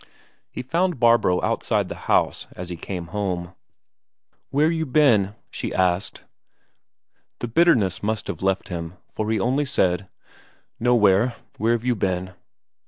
[0.49, 3.53] He found Barbro outside the house as he came home.
[4.49, 6.23] "Where you been?" she asked.
[7.37, 10.07] The bitterness must have left him, for he only said:
[10.79, 11.35] "Nowhere.
[11.59, 12.33] Where've you been?"